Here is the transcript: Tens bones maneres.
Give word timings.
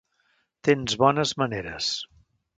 Tens 0.69 0.95
bones 1.03 1.35
maneres. 1.43 1.93